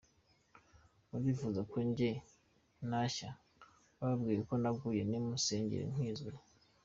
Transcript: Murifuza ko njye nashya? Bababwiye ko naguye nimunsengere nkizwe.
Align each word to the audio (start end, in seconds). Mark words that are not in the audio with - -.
Murifuza 1.09 1.61
ko 1.71 1.77
njye 1.89 2.09
nashya? 2.89 3.29
Bababwiye 3.97 4.39
ko 4.49 4.53
naguye 4.61 5.01
nimunsengere 5.09 5.85
nkizwe. 5.93 6.31